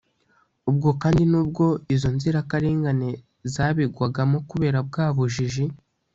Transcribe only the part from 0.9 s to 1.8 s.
kandi nubwo